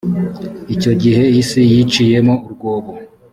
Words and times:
icyo 0.75 0.91
gihe 1.01 1.23
isi 1.41 1.61
yiciyemo 1.71 2.33
urwobo. 2.45 2.91